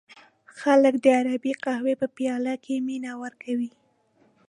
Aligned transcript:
خلک 0.59 0.95
د 1.03 1.05
عربی 1.19 1.53
قهوې 1.63 1.93
په 2.01 2.07
پیاله 2.17 2.53
کې 2.63 2.75
مینه 2.87 3.11
ورکوي. 3.23 3.71